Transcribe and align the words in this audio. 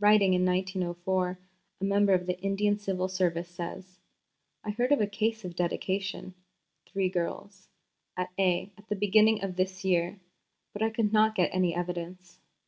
Writing 0.00 0.34
in 0.34 0.44
1904, 0.44 1.38
a 1.80 1.84
member 1.84 2.12
of 2.12 2.26
the 2.26 2.36
Indian 2.40 2.76
Civil 2.80 3.08
Service 3.08 3.46
says: 3.48 4.00
"I 4.64 4.70
heard 4.70 4.90
of 4.90 5.00
a 5.00 5.06
case 5.06 5.44
of 5.44 5.54
dedication 5.54 6.34
(three 6.84 7.08
girls) 7.08 7.68
at 8.16 8.30
A. 8.40 8.72
at 8.76 8.88
the 8.88 8.96
beginning 8.96 9.44
of 9.44 9.54
this 9.54 9.84
year, 9.84 10.18
but 10.72 10.82
I 10.82 10.90
could 10.90 11.12
not 11.12 11.36
get 11.36 11.54
any 11.54 11.76
evidence. 11.76 12.40